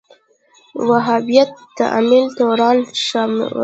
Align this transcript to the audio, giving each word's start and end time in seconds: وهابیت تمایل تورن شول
وهابیت 0.89 1.49
تمایل 1.77 2.25
تورن 2.37 2.77
شول 3.05 3.33